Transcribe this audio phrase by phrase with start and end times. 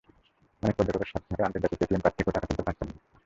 [0.63, 2.95] অনেক পর্যটকের সঙ্গে থাকা আন্তর্জাতিক এটিএম কার্ড থেকেও টাকা তুলতে পারছেন না।